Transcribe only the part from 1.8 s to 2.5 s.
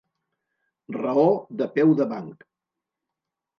de banc.